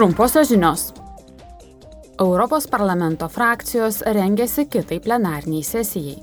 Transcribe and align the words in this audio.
Trumposios 0.00 0.48
žinios. 0.48 0.94
Europos 2.18 2.66
parlamento 2.66 3.28
frakcijos 3.28 4.00
rengiasi 4.00 4.64
kitai 4.64 4.96
plenarniai 5.00 5.62
sesijai. 5.62 6.14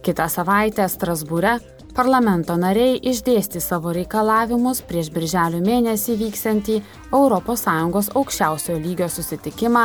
Kita 0.00 0.28
savaitę 0.32 0.86
Strasbūre 0.88 1.58
parlamento 1.92 2.56
nariai 2.56 2.94
išdėsti 3.10 3.60
savo 3.60 3.92
reikalavimus 3.92 4.80
prieš 4.88 5.10
birželio 5.12 5.60
mėnesį 5.60 6.16
vyksiantį 6.22 6.76
ES 7.12 8.08
aukščiausio 8.16 8.78
lygio 8.80 9.08
susitikimą 9.12 9.82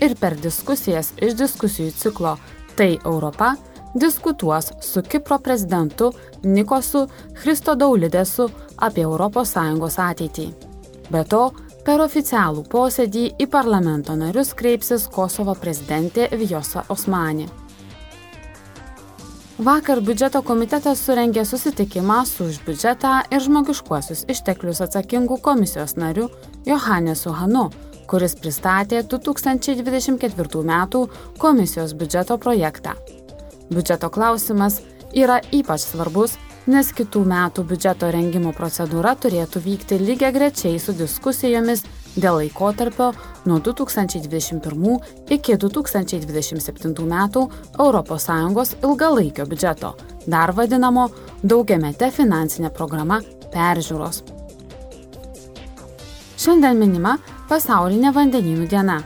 ir 0.00 0.14
per 0.20 0.36
diskusijas 0.38 1.10
iš 1.18 1.34
diskusijų 1.42 1.90
ciklo 1.90 2.36
Tai 2.76 2.90
Europa 3.04 3.56
diskutuos 3.94 4.70
su 4.80 5.02
Kipro 5.02 5.38
prezidentu 5.38 6.12
Nikosu 6.44 7.08
Christodaulidesu 7.42 8.48
apie 8.76 9.02
ES 9.02 9.98
ateitį. 9.98 10.46
Be 11.10 11.24
to, 11.24 11.50
per 11.86 12.02
oficialų 12.04 12.64
posėdį 12.70 13.24
į 13.40 13.46
parlamento 13.50 14.14
narius 14.18 14.52
kreipsis 14.56 15.06
Kosovo 15.12 15.54
prezidentė 15.58 16.28
Vjosa 16.36 16.84
Osmani. 16.92 17.48
Vakar 19.60 20.00
biudžeto 20.00 20.40
komitetas 20.40 21.02
surengė 21.04 21.42
susitikimą 21.44 22.22
su 22.24 22.46
už 22.48 22.62
biudžetą 22.64 23.10
ir 23.28 23.44
žmogiškuosius 23.44 24.24
išteklius 24.32 24.80
atsakingų 24.86 25.36
komisijos 25.44 25.98
nariu 26.00 26.30
Johannesu 26.64 27.34
Hanu, 27.36 27.66
kuris 28.08 28.38
pristatė 28.40 29.02
2024 29.04 30.62
m. 30.64 30.78
komisijos 31.38 31.92
biudžeto 31.92 32.38
projektą. 32.40 32.96
Biudžeto 33.68 34.08
klausimas 34.08 34.80
yra 35.12 35.42
ypač 35.52 35.84
svarbus, 35.84 36.38
nes 36.68 36.90
kitų 36.92 37.22
metų 37.24 37.64
biudžeto 37.70 38.10
rengimo 38.12 38.52
procedūra 38.56 39.14
turėtų 39.16 39.62
vykti 39.64 39.98
lygiai 40.00 40.32
grečiai 40.34 40.78
su 40.82 40.92
diskusijomis 40.92 41.84
dėl 42.16 42.40
laikotarpio 42.40 43.12
nuo 43.48 43.60
2021 43.64 44.98
iki 45.30 45.56
2027 45.56 47.06
metų 47.12 47.46
ES 47.80 48.74
ilgalaikio 48.82 49.46
biudžeto, 49.46 49.94
dar 50.26 50.52
vadinamo 50.52 51.08
daugiamete 51.42 52.10
finansinė 52.10 52.70
programa 52.74 53.20
peržiūros. 53.54 54.22
Šiandien 56.40 56.78
minima 56.80 57.18
pasaulinė 57.48 58.12
vandenynų 58.16 58.68
diena. 58.68 59.00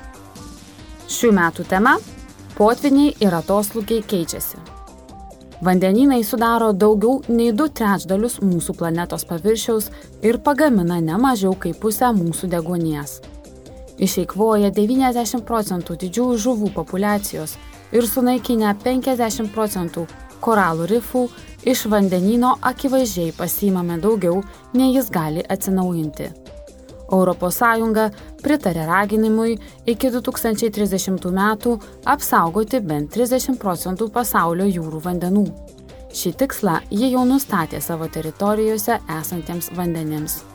Šių 1.10 1.32
metų 1.34 1.66
tema- 1.68 1.98
potviniai 2.58 3.16
ir 3.20 3.34
atoslūgiai 3.34 4.02
keičiasi. 4.06 4.73
Vandenynai 5.62 6.24
sudaro 6.24 6.72
daugiau 6.72 7.20
nei 7.28 7.52
du 7.54 7.68
trečdalius 7.70 8.40
mūsų 8.42 8.74
planetos 8.78 9.22
paviršiaus 9.28 9.86
ir 10.26 10.40
pagamina 10.42 10.98
ne 11.00 11.18
mažiau 11.20 11.54
kaip 11.54 11.78
pusę 11.82 12.10
mūsų 12.16 12.50
degonės. 12.50 13.20
Išeikvoja 14.02 14.72
90 14.74 15.46
procentų 15.46 15.96
didžiųjų 16.02 16.38
žuvų 16.46 16.72
populacijos 16.74 17.54
ir 17.94 18.06
sunaikinę 18.10 18.74
50 18.82 19.54
procentų 19.54 20.08
koralų 20.42 20.88
rifų, 20.90 21.28
iš 21.64 21.86
vandenyno 21.88 22.56
akivaizdžiai 22.60 23.32
pasimame 23.38 24.00
daugiau, 24.02 24.42
nei 24.74 24.90
jis 24.96 25.12
gali 25.14 25.46
atsinaujinti. 25.48 26.43
ES 27.12 27.60
pritarė 28.42 28.86
raginimui 28.86 29.58
iki 29.86 30.10
2030 30.10 31.30
metų 31.34 31.76
apsaugoti 32.04 32.80
bent 32.80 33.12
30 33.16 33.58
procentų 33.60 34.10
pasaulio 34.10 34.64
jūrų 34.64 35.02
vandenų. 35.04 35.46
Šį 36.14 36.34
tikslą 36.38 36.80
jie 36.94 37.10
jau 37.10 37.24
nustatė 37.26 37.80
savo 37.82 38.06
teritorijose 38.08 39.00
esantiems 39.18 39.72
vandenims. 39.74 40.53